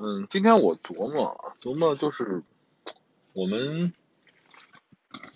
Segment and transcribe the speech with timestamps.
[0.00, 2.42] 嗯，今天我琢磨琢磨，就是
[3.34, 3.92] 我们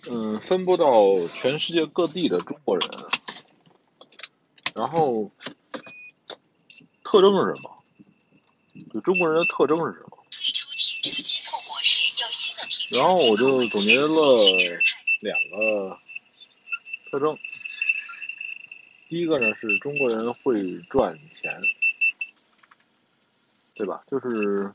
[0.09, 2.89] 嗯分布到全世界各地的中国人，
[4.73, 5.31] 然后
[7.03, 7.83] 特征是什么？
[8.93, 10.17] 就中国人的特征是什么？
[12.89, 14.35] 然后我就总结了
[15.21, 15.99] 两个
[17.11, 17.37] 特征。
[19.07, 21.61] 第一个呢是中国人会赚钱。
[23.77, 24.01] 对吧？
[24.07, 24.73] 就是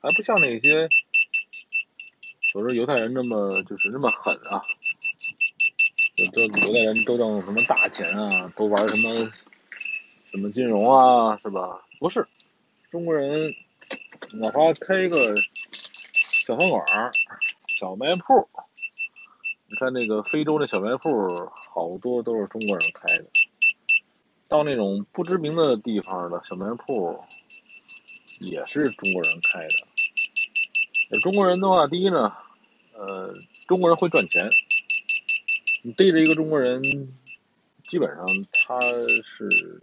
[0.00, 0.88] 还不像那些，
[2.54, 4.62] 有时候犹太人那么就是那么狠啊，
[6.32, 9.14] 这犹太人都挣什么大钱啊，都玩什么
[10.30, 11.84] 什么金融啊，是吧？
[11.98, 12.26] 不是，
[12.90, 13.54] 中国人
[14.40, 15.36] 哪怕开一个
[16.46, 16.82] 小饭馆、
[17.68, 18.48] 小卖铺，
[19.68, 21.10] 你看那个非洲那小卖铺，
[21.72, 23.26] 好多都是中国人开的。
[24.48, 27.22] 到那种不知名的地方的小卖铺。
[28.40, 31.20] 也是中国人开的。
[31.20, 32.32] 中国人的话，第一呢，
[32.94, 33.34] 呃，
[33.68, 34.50] 中国人会赚钱。
[35.82, 36.82] 你逮着一个中国人，
[37.84, 38.80] 基本上他
[39.22, 39.82] 是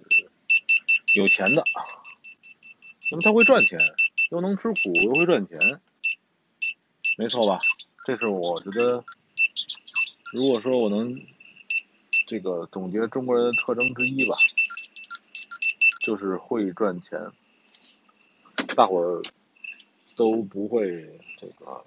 [1.13, 1.63] 有钱的。
[3.11, 3.79] 那么他会赚钱，
[4.31, 5.59] 又能吃苦，又会赚钱，
[7.17, 7.61] 没错吧？
[8.05, 9.03] 这是我觉得，
[10.33, 11.21] 如果说我能
[12.25, 14.35] 这个总结中国人的特征之一吧，
[16.01, 17.19] 就是会赚钱。
[18.77, 19.23] 大伙儿
[20.15, 21.83] 都不会这个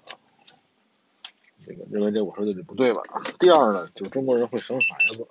[1.65, 3.01] 这个认为这我说的就不对吧？
[3.39, 5.25] 第二呢，就中国人会生孩子，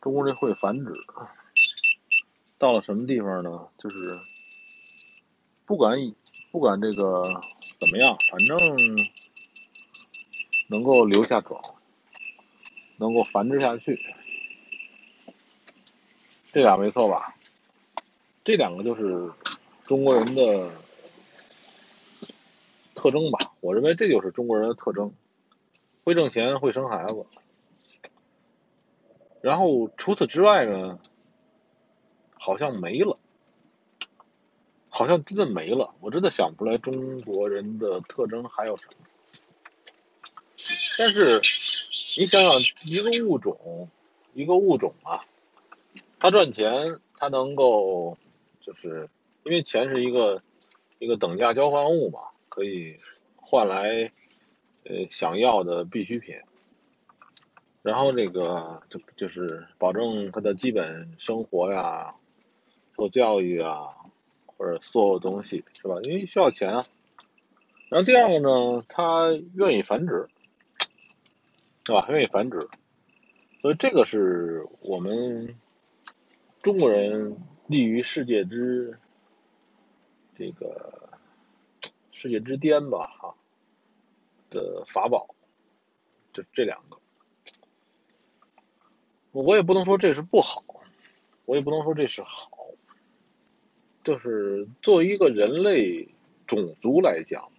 [0.00, 0.92] 中国人会繁殖。
[2.58, 3.66] 到了什么地方呢？
[3.76, 3.96] 就是
[5.66, 5.98] 不管
[6.52, 7.24] 不管这个
[7.80, 8.56] 怎么样，反正
[10.68, 11.60] 能够留下种，
[12.98, 13.98] 能够繁殖下去，
[16.52, 17.34] 这俩没错吧？
[18.44, 19.28] 这两个就是。
[19.84, 20.70] 中国人的
[22.94, 25.12] 特征吧，我认为这就是中国人的特征，
[26.02, 27.26] 会挣钱，会生孩子。
[29.42, 30.98] 然后除此之外呢，
[32.38, 33.18] 好像没了，
[34.88, 35.94] 好像真的没了。
[36.00, 38.94] 我真的想不出来中国人的特征还有什么。
[40.98, 41.42] 但是
[42.16, 42.52] 你想想，
[42.86, 43.90] 一个物种，
[44.32, 45.26] 一个物种啊，
[46.18, 48.16] 它赚钱，它能够
[48.62, 49.10] 就是。
[49.44, 50.42] 因为钱是一个
[50.98, 52.96] 一个等价交换物嘛，可以
[53.36, 54.10] 换来
[54.84, 56.36] 呃想要的必需品，
[57.82, 62.14] 然后这个就就是保证他的基本生活呀，
[62.96, 63.88] 受教育啊，
[64.46, 65.96] 或者所有东西是吧？
[66.04, 66.86] 因为需要钱啊。
[67.90, 70.26] 然后第二个呢，他愿意繁殖，
[71.84, 72.06] 是吧？
[72.08, 72.66] 愿意繁殖，
[73.60, 75.54] 所以这个是我们
[76.62, 78.98] 中国人立于世界之。
[80.36, 81.10] 这个
[82.10, 83.34] 世界之巅吧，哈
[84.50, 85.34] 的法宝，
[86.32, 86.98] 就这两个，
[89.32, 90.62] 我也不能说这是不好，
[91.44, 92.50] 我也不能说这是好，
[94.02, 96.08] 就是作为一个人类
[96.46, 97.50] 种族来讲，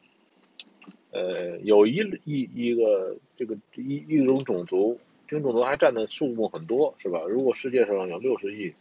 [1.12, 7.22] 呃，有一一一个这个一一种种族，这种种族还占的数目很多，是吧？
[7.28, 8.74] 如果世界上有六十亿，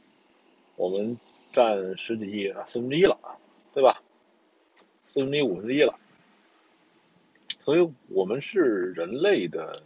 [0.77, 1.17] 我们
[1.53, 3.19] 占十几亿啊，四分之一了。
[3.75, 4.01] 对吧？
[5.07, 5.99] 四分之一五分之一了，
[7.59, 8.61] 所以我们是
[8.95, 9.83] 人类的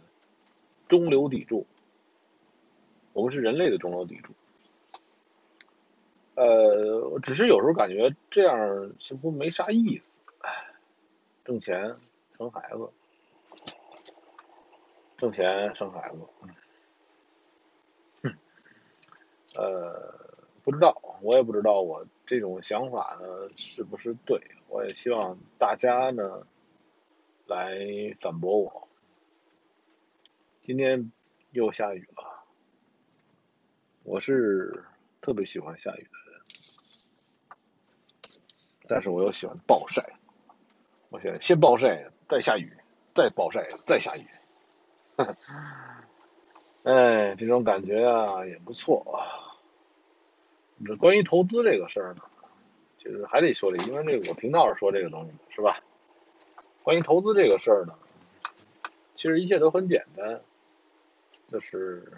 [0.87, 1.65] 中流砥柱，
[3.13, 4.33] 我们是人类的中流砥柱。
[6.35, 10.11] 呃，只是有时候感觉这样似乎没啥意思，
[11.43, 11.95] 挣钱
[12.37, 12.89] 生孩子，
[15.17, 16.19] 挣钱生孩子，
[18.23, 18.37] 哼，
[19.57, 20.28] 呃。
[20.69, 24.39] 不知道，我也不知道我这种想法呢是不是对。
[24.67, 26.45] 我也希望大家呢
[27.47, 27.79] 来
[28.19, 28.87] 反驳我。
[30.61, 31.11] 今天
[31.49, 32.43] 又下雨了，
[34.03, 34.85] 我是
[35.21, 36.41] 特别喜欢下雨的人，
[38.85, 40.19] 但是我又喜欢暴晒。
[41.09, 42.77] 我喜欢先暴晒，再下雨，
[43.15, 44.21] 再暴晒，再下雨。
[46.83, 49.48] 哎，这种感觉啊也不错。
[50.85, 52.21] 这关于投资这个事儿呢，
[52.97, 55.77] 其实还得说这，因为这个我频道是说这个东西的，是吧？
[56.83, 57.93] 关于投资这个事儿呢，
[59.13, 60.41] 其实一切都很简单，
[61.51, 62.13] 就是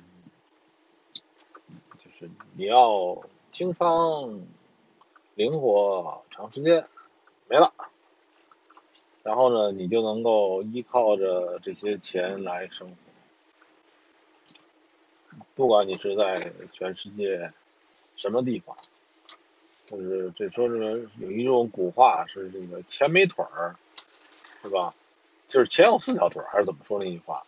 [1.97, 3.21] 就是你要
[3.51, 4.39] 清仓、
[5.33, 6.87] 灵活、长时间
[7.49, 7.73] 没了，
[9.23, 12.95] 然后呢，你就能够依靠着这些钱来生活，
[15.55, 17.51] 不管你是在全世界。
[18.21, 18.77] 什么地方
[19.87, 23.75] 就是这说是有一种古话是这个前没腿儿，
[24.61, 24.93] 是吧？
[25.47, 27.43] 就是前有四条腿，还是怎么说那句话？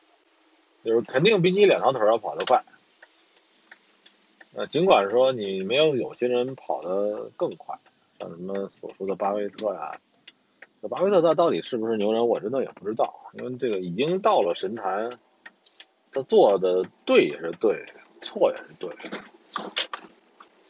[0.84, 2.64] 就是肯定比你两条腿要跑得快。
[4.56, 7.80] 呃，尽管说你没有有些人跑得更快，
[8.20, 9.96] 像什么所说的巴菲特呀，
[10.82, 15.12] 那巴菲特他到底是不是牛人，我真的也不知道，因为这个已经到了神坛，
[16.12, 17.86] 他做的对也是对，
[18.22, 18.90] 错也是对，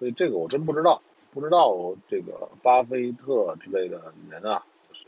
[0.04, 1.02] 所以这个我真不知道，
[1.32, 5.06] 不知道这个巴菲特之类的人啊，就是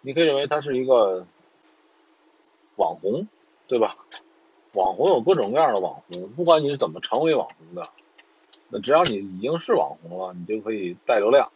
[0.00, 1.26] 你可以认为他是一个
[2.76, 3.26] 网红，
[3.66, 3.96] 对吧？
[4.74, 7.82] 网红有各种各样的网红，不管你是怎么成为网红的，
[8.68, 11.50] 那只要你已经是网红了，你就可以带流量，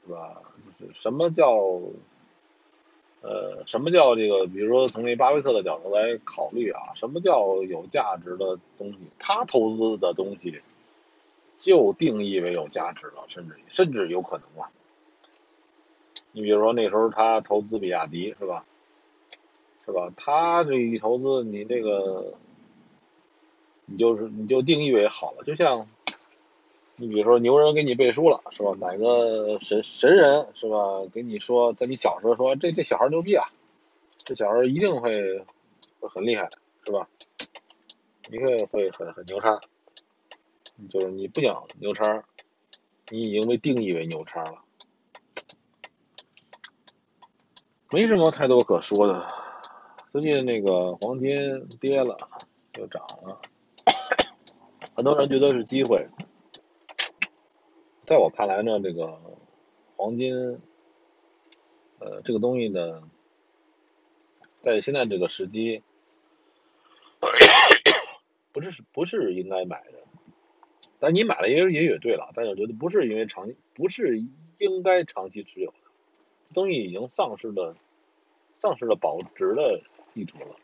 [0.00, 0.40] 是吧？
[0.80, 1.50] 就是什么叫，
[3.20, 4.46] 呃，什么叫这个？
[4.46, 8.98] 比如说从那巴菲特的角度来考虑啊，什么叫有价值的东西？
[9.18, 10.62] 他投资的东西
[11.58, 14.70] 就定义为有价值了，甚至甚至有可能啊。
[16.32, 18.64] 你比如说那时候他投资比亚迪，是吧？
[19.84, 20.12] 是吧？
[20.16, 22.34] 他这一投资，你这个，
[23.86, 25.42] 你就是你就定义为好了。
[25.44, 25.88] 就像
[26.96, 28.76] 你比如说牛人给你背书了，是吧？
[28.78, 31.04] 哪个神神人是吧？
[31.12, 33.48] 给你说，在你小时候说这这小孩牛逼啊，
[34.18, 35.42] 这小孩一定会
[36.00, 36.50] 会很厉害，
[36.84, 37.08] 是吧？
[38.30, 39.58] 你会会很很牛叉，
[40.88, 42.24] 就是你不讲牛叉，
[43.10, 44.62] 你已经被定义为牛叉了，
[47.90, 49.26] 没什么太多可说的。
[50.10, 52.16] 最近那个黄金跌了，
[52.78, 53.40] 又涨了，
[54.94, 56.06] 很多人觉得是机会，
[58.06, 59.20] 在我看来呢，这个
[59.96, 60.60] 黄金，
[61.98, 63.02] 呃，这个东西呢，
[64.62, 65.82] 在现在这个时机，
[68.50, 70.07] 不是不是应该买的，
[71.00, 74.18] 但你买了也也也对了，但是我觉得不是因为长期，不是
[74.58, 75.76] 应该长期持有的，
[76.54, 77.76] 东西已经丧失了，
[78.60, 79.80] 丧失了保值的。
[80.14, 80.56] 意图了，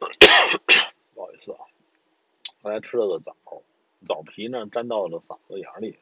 [1.14, 1.58] 不好意思啊，
[2.62, 3.34] 刚才吃了个枣，
[4.06, 5.96] 枣皮呢粘到了嗓子眼里，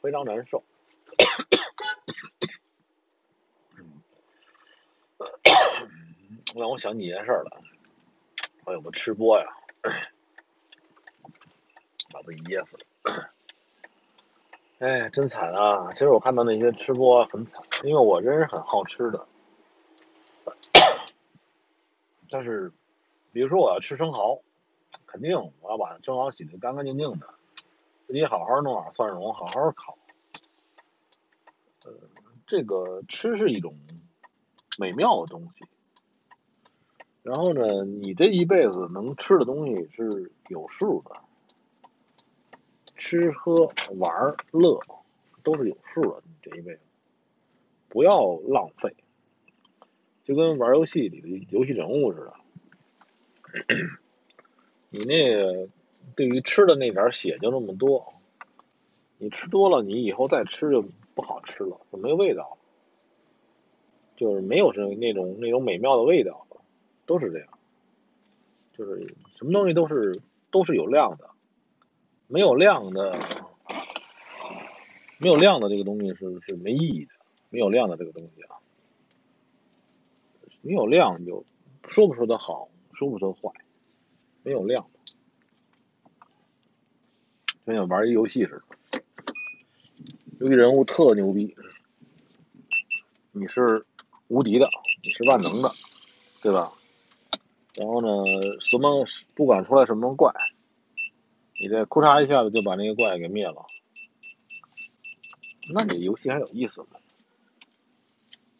[0.00, 0.64] 非常难受。
[6.56, 7.62] 让我想起一件事了，
[8.64, 9.54] 我有个吃播呀，
[12.12, 13.30] 把自己噎死了。
[14.78, 15.92] 哎，真惨啊！
[15.92, 19.26] 其实我看到那些吃播很惨，因为我真是很好吃的。
[22.28, 22.72] 但是，
[23.32, 24.42] 比如说我要吃生蚝，
[25.06, 27.28] 肯定我要把生蚝洗得干干净净的，
[28.06, 29.96] 自己好好弄点蒜蓉，好好烤。
[31.84, 31.92] 呃，
[32.46, 33.78] 这个吃是一种
[34.78, 35.66] 美妙的东西。
[37.22, 41.20] 然后呢，你这一辈子能吃的东西是有数的，
[43.04, 44.80] 吃喝玩乐
[45.42, 46.22] 都是有数的。
[46.24, 46.80] 你这一辈子
[47.88, 48.94] 不要浪费。
[50.24, 52.34] 就跟玩游戏里的游戏人物似的，
[54.90, 55.68] 你那
[56.14, 58.14] 对于吃的那点血就那么多，
[59.18, 60.84] 你吃多了，你以后再吃就
[61.16, 62.58] 不好吃了，就没有味道了，
[64.16, 66.60] 就是没有是那种那种美妙的味道了，
[67.04, 67.48] 都是这样，
[68.78, 70.20] 就是什么东西都是
[70.52, 71.30] 都是有量的，
[72.32, 73.12] 没有量的，
[75.18, 77.10] 没有量的这个东西是是没意义的，
[77.50, 78.56] 没有量的这个东西啊。
[80.62, 81.44] 没有量就
[81.88, 83.52] 说不出它好，说不出它坏，
[84.44, 84.88] 没有量，
[87.66, 89.02] 就像玩一游戏似的，
[90.40, 91.54] 游戏人物特牛逼，
[93.32, 93.84] 你是
[94.28, 94.66] 无敌的，
[95.02, 95.70] 你是万能的，
[96.40, 96.72] 对吧？
[97.74, 98.08] 然后呢，
[98.62, 100.32] 什么不管出来什么怪，
[101.62, 103.64] 你这咔嚓一下子就把那个怪给灭了，
[105.72, 106.98] 那你游戏还有意思吗？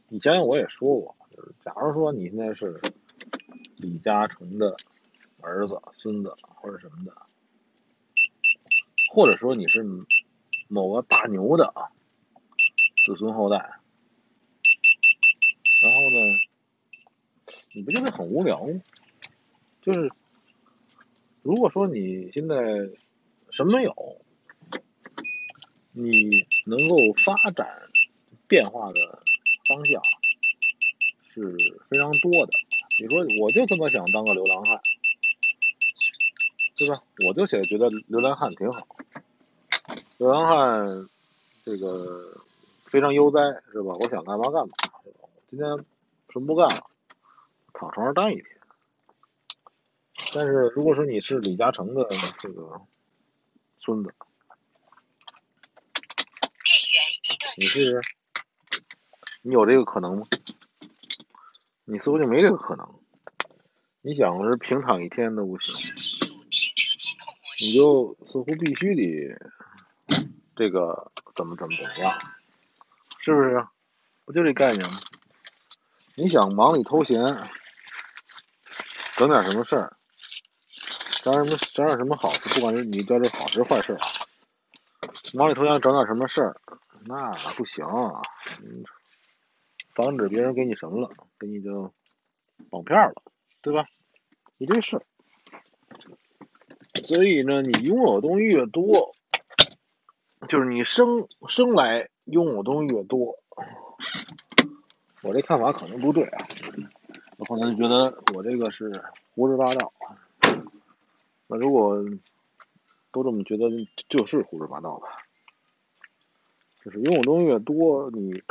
[0.08, 1.16] 以前我也说过。
[1.34, 2.80] 就是假如说你现在是
[3.78, 4.76] 李嘉诚的
[5.40, 7.12] 儿子、孙子或者什么的，
[9.10, 9.84] 或者说你是
[10.68, 11.90] 某个大牛的啊
[13.04, 13.56] 子孙后代，
[15.82, 16.18] 然后呢，
[17.74, 18.80] 你不就会很无聊吗？
[19.80, 20.12] 就是
[21.42, 22.54] 如果说你现在
[23.50, 23.94] 什么没有，
[25.92, 27.66] 你能够发展
[28.48, 29.22] 变化的
[29.68, 30.02] 方向。
[31.34, 31.56] 是
[31.88, 32.52] 非常多的。
[33.00, 34.78] 你说，我就这么想当个流浪汉，
[36.76, 37.02] 对吧？
[37.26, 38.86] 我就写觉得流浪汉挺好。
[40.18, 41.08] 流浪汉
[41.64, 42.38] 这个
[42.84, 43.40] 非常悠哉，
[43.72, 43.94] 是吧？
[43.98, 44.74] 我想干嘛干嘛。
[45.48, 45.66] 今天
[46.28, 46.86] 什么不干了，
[47.72, 48.51] 躺床上待一天。
[50.34, 52.08] 但是如果说你是李嘉诚的
[52.38, 52.80] 这个
[53.78, 54.14] 孙子，
[57.56, 58.00] 你试试，
[59.42, 60.26] 你有这个可能吗？
[61.84, 62.88] 你似乎就没这个可能。
[64.00, 65.74] 你想是平躺一天都不行，
[67.60, 69.38] 你就似乎必须得
[70.56, 72.18] 这个怎么怎么怎么样，
[73.20, 73.66] 是不是？
[74.24, 74.96] 不就这概念吗？
[76.14, 77.24] 你想忙里偷闲，
[79.16, 79.96] 整点什么事儿，
[81.22, 83.96] 整什么整点什么好事，不管是你叫这好事坏事，
[85.34, 86.56] 忙里偷闲整点什么事儿，
[87.06, 88.22] 那不行，啊，
[89.94, 91.92] 防止别人给你什么了，给你就
[92.70, 93.22] 绑票了。
[93.60, 93.86] 对吧？
[94.58, 95.00] 你这是，
[97.04, 99.14] 所以呢，你拥有的东西越多，
[100.48, 103.38] 就是你生生来拥有的东西越多。
[105.22, 106.48] 我这看法可能不对啊，
[107.36, 108.90] 我可能觉得我这个是
[109.30, 109.92] 胡说八道。
[111.52, 112.02] 那如果
[113.10, 113.68] 都这么觉得，
[114.08, 115.08] 就是胡说八道吧。
[116.76, 118.46] 就是拥有东西越多，你的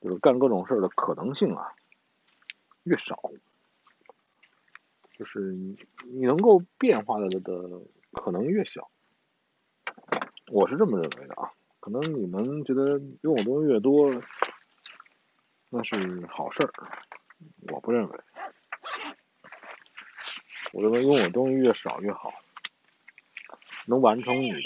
[0.00, 1.72] 就是干各种事的可能性啊。
[2.82, 3.30] 越少，
[5.12, 5.76] 就是你
[6.06, 7.80] 你能够变化的的
[8.12, 8.90] 可能越小，
[10.50, 11.52] 我是这么认为的啊。
[11.80, 14.10] 可能你们觉得拥有东西越多，
[15.70, 16.72] 那是好事儿，
[17.72, 18.20] 我不认为。
[20.78, 22.32] 我认为拥有东西越少越好，
[23.86, 24.60] 能完成你的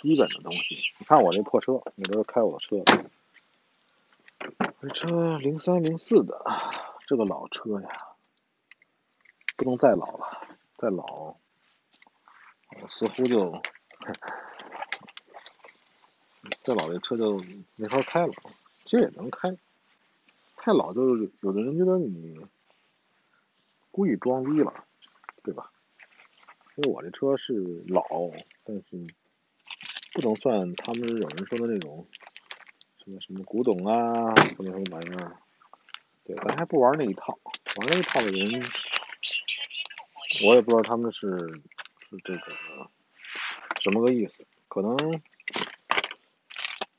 [0.00, 0.76] 基本的东西。
[0.98, 2.82] 你看我这破车，你这是开我的车，
[4.80, 6.42] 这车零三零四的。
[7.00, 7.88] 这个老车呀，
[9.56, 11.36] 不能再老了，再老，
[12.88, 13.60] 似乎就
[16.62, 17.38] 再老这车就
[17.76, 18.32] 没法开了。
[18.86, 19.54] 其实也能开，
[20.56, 22.40] 太老就是有的人觉得你
[23.90, 24.85] 故意装逼了，
[25.46, 25.70] 对吧？
[26.74, 28.02] 因为我这车是老，
[28.64, 28.82] 但是
[30.12, 32.08] 不能算他们有人说的那种
[32.98, 35.36] 什么什么古董啊，什么什么玩意儿。
[36.24, 37.38] 对，咱还不玩那一套，
[37.76, 38.60] 玩那一套的人，
[40.44, 41.62] 我也不知道他们是是
[42.24, 42.42] 这个
[43.80, 45.20] 什么个意思，可能可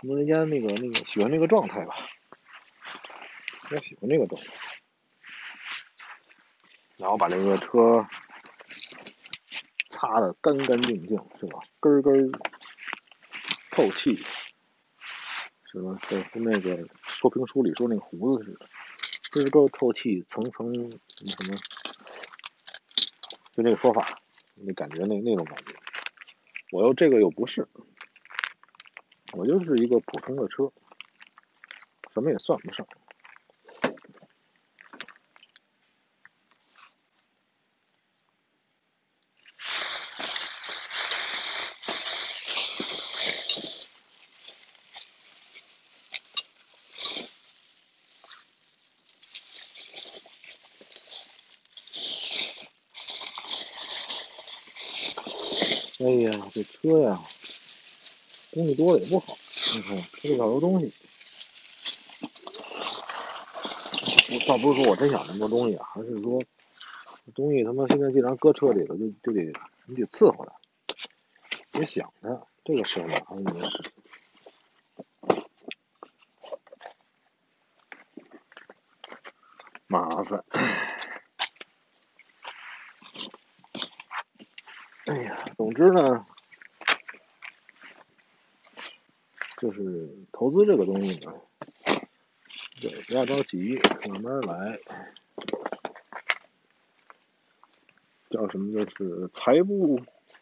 [0.07, 1.93] 能人家那个那个喜欢那个状态吧，
[3.69, 4.47] 我喜欢那个状态，
[6.95, 8.07] 然后把那个车
[9.97, 11.59] 擦的干干净净，是吧？
[11.79, 12.31] 根根
[13.71, 14.23] 透气，
[15.71, 15.99] 是吧？
[16.07, 18.67] 跟跟那个说评书里说那个胡子似的。
[19.31, 21.57] 根根透气，层层什么什么，
[23.55, 24.21] 就那个说法，
[24.53, 25.73] 那感觉那那种感觉，
[26.71, 27.67] 我又这个又不是，
[29.33, 30.71] 我就是一个普通的车，
[32.13, 32.87] 什么也算不上。
[55.99, 57.19] 哎呀，这车呀，
[58.51, 59.35] 东西多了也不好。
[59.75, 60.93] 你看，车里好多东西。
[64.29, 66.41] 我倒不是说我真想那么多东西啊，而是说，
[67.35, 69.51] 东西他妈现在既然搁车里了，就就得
[69.87, 70.53] 你得伺候它，
[71.71, 72.41] 别想它。
[72.63, 73.81] 这个事儿麻烦也是
[79.87, 80.43] 麻烦。
[85.05, 86.25] 哎呀总之呢，
[89.57, 91.33] 就是投资这个东西呢，
[92.79, 94.79] 对，不要着急，慢慢来。
[98.29, 98.85] 叫什么？
[98.85, 99.99] 就是财不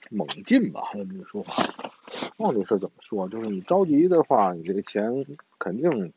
[0.10, 1.54] 猛进吧，还有这个说法。
[2.38, 3.30] 忘这事怎么说？
[3.30, 5.26] 就是你着急的话，你这个钱
[5.58, 6.12] 肯定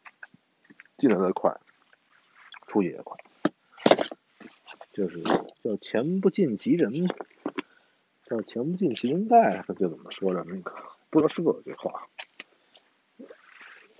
[0.97, 1.57] 进来的快，
[2.67, 3.17] 出去也快。
[4.93, 5.23] 就是
[5.63, 7.07] 叫钱不进急人。
[8.25, 10.45] 叫钱不进急人贷，他就怎么说的？
[10.45, 10.75] 那个
[11.11, 12.09] 不知道是不是这话？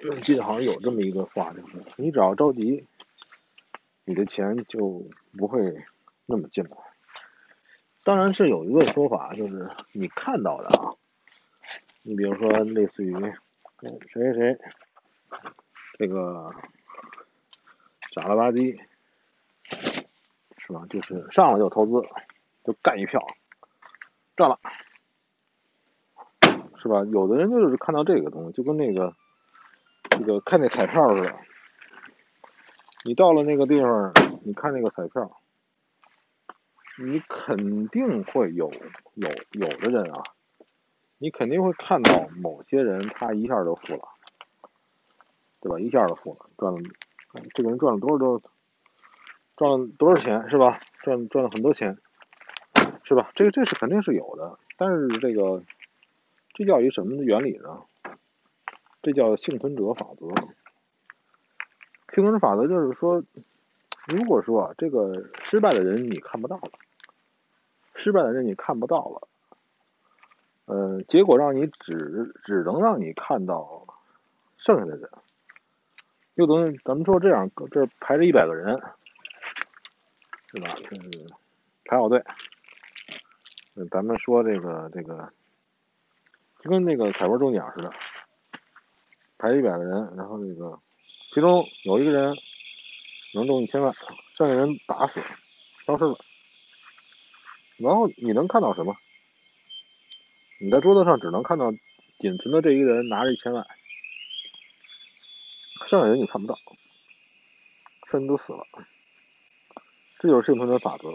[0.07, 2.87] 我记得好像有这么一个话，就是你只要着急，
[4.05, 5.05] 你的钱就
[5.37, 5.85] 不会
[6.25, 6.71] 那么进来。
[8.05, 10.95] 当然是有一个说法，就是你看到的啊，
[12.03, 13.13] 你比如说类似于
[13.81, 14.59] 谁谁谁，
[15.99, 16.55] 这个
[18.15, 18.81] 傻了吧唧，
[20.59, 20.87] 是吧？
[20.89, 22.09] 就是上来就投资，
[22.65, 23.21] 就干一票。
[24.37, 24.61] 赚了，
[26.77, 27.03] 是吧？
[27.13, 29.13] 有的人就是看到这个东西，就跟那个
[30.11, 31.35] 这个看那彩票似的。
[33.05, 34.13] 你到了那个地方，
[34.45, 35.31] 你看那个彩票，
[36.99, 38.71] 你肯定会有
[39.15, 40.23] 有有的人啊，
[41.19, 44.09] 你肯定会看到某些人他一下就富了，
[45.61, 45.79] 对吧？
[45.79, 46.81] 一下就富了，赚了，
[47.55, 48.51] 这个人赚了多少多少，
[49.57, 50.81] 赚了多少钱是吧？
[50.99, 51.97] 赚赚了很多钱，
[53.05, 53.31] 是吧？
[53.37, 55.63] 这个这是肯定是有的，但是这个
[56.53, 57.83] 这叫一什么原理呢？
[59.03, 60.29] 这叫幸存者法则。
[62.15, 63.23] 幸存者法则就是说，
[64.07, 66.71] 如果说这个失败的人你看不到了，
[67.95, 69.29] 失败的人你看不到了，
[70.65, 73.87] 呃，结果让你只只能让你看到
[74.57, 75.11] 剩下的人，
[76.37, 78.81] 就等于咱们说这样，这排着一百个人，
[80.53, 80.69] 是吧？
[80.71, 81.27] 是
[81.85, 82.25] 排好队，
[83.91, 85.33] 咱们说这个这个，
[86.61, 87.93] 就跟那个彩波中奖似的，
[89.39, 90.79] 排一百个人，然后那个。
[91.33, 92.35] 其中有一个人
[93.35, 93.95] 能中一千万，
[94.37, 95.21] 剩下人打死，
[95.87, 96.19] 消失了。
[97.77, 98.97] 然后你能看到什么？
[100.61, 101.71] 你在桌子上只能看到
[102.19, 103.65] 仅存的这一个人拿着一千万，
[105.87, 106.59] 剩下人你看不到，
[108.11, 108.65] 剩下人都死了。
[110.19, 111.09] 这就是幸存者法则。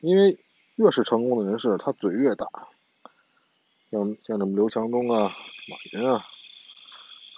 [0.00, 0.38] 因为
[0.76, 2.46] 越是成功的人士，他嘴越大，
[3.90, 5.28] 像像什么刘强东啊、
[5.68, 6.24] 马云啊。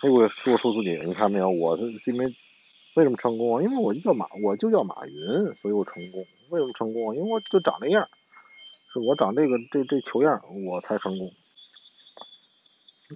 [0.01, 1.51] 他会说出自己，你看没有？
[1.51, 2.27] 我是因为
[2.95, 3.63] 为什么成功啊？
[3.63, 5.17] 因为我就叫马，我就叫马云，
[5.57, 6.25] 所以我成功。
[6.51, 7.15] 为什么成功啊？
[7.17, 8.09] 因为我就长那样，
[8.93, 11.33] 是我长这个这这球样，我才成功。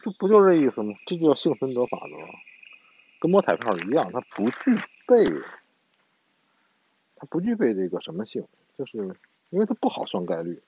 [0.02, 0.94] 这不就这意思吗？
[1.06, 2.16] 这就叫幸存者法则，
[3.20, 4.74] 跟摸彩票一样，它不具
[5.06, 5.24] 备，
[7.14, 8.44] 它不具备这个什么性，
[8.76, 8.98] 就是
[9.50, 10.60] 因为它不好算概率。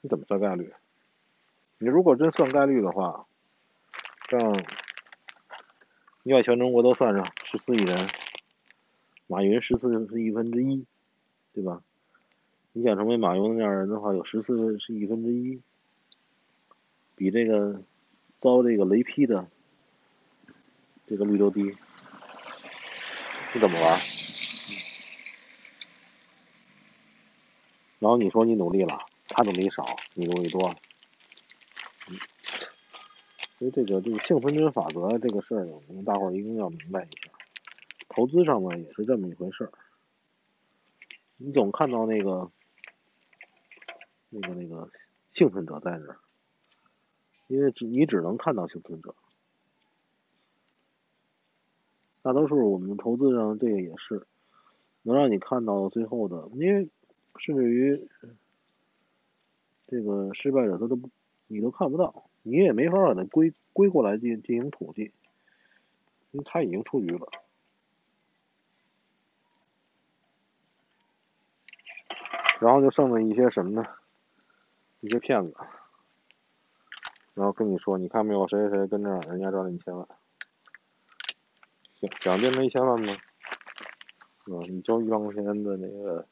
[0.00, 0.72] 你怎么算概率？
[1.78, 3.26] 你如果真算概率的话，
[4.30, 4.54] 像。
[6.26, 8.08] 你把全中国都算上，十四亿人，
[9.26, 10.82] 马云十四是亿分之一，
[11.52, 11.82] 对吧？
[12.72, 15.60] 你想成为马云那样人的话，有十四是亿分之一，
[17.14, 17.82] 比这个
[18.40, 19.46] 遭这个雷劈的
[21.06, 21.60] 这个率都低，
[23.52, 24.00] 你怎么玩？
[27.98, 29.84] 然后你说你努力了，他努力少，
[30.14, 30.74] 你努力多。
[33.56, 37.30] 所以这个这个幸存者法则这个事儿呢，我们大伙儿一定要明白一下。
[38.08, 39.72] 投资上呢也是这么一回事儿。
[41.36, 42.50] 你总看到那个
[44.30, 44.90] 那个那个
[45.32, 46.18] 幸存者在这儿，
[47.46, 49.14] 因为只你只能看到幸存者。
[52.22, 54.26] 大多数我们投资上这个也是
[55.02, 56.88] 能让你看到最后的，因为
[57.38, 58.08] 甚至于
[59.86, 61.08] 这个失败者他都不
[61.46, 62.28] 你都看不到。
[62.44, 65.12] 你也没法把它归归过来进进行统计，
[66.30, 67.28] 因为他已经出局了。
[72.60, 73.84] 然后就剩了一些什么呢？
[75.00, 75.54] 一些骗子，
[77.34, 80.06] 然后跟你说，你看没有谁谁谁跟这儿，人家赚了一千万，
[82.00, 83.12] 想想变成一千万吗？
[84.46, 86.26] 嗯，你交一万块钱的那个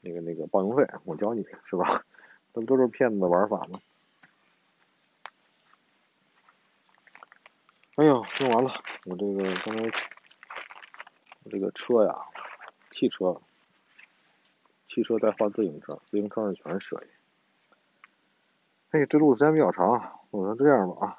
[0.00, 2.04] 那个那个报名费，我教你是吧？
[2.54, 3.80] 这不都是骗子的玩法吗？
[7.98, 8.72] 哎呦，用完了！
[9.06, 9.84] 我这个刚才
[11.42, 12.14] 我这个车呀，
[12.92, 13.40] 汽车，
[14.86, 17.08] 汽车在换自行车，自行车上全是水。
[18.90, 21.18] 哎，这路时间比较长，我说这样吧啊。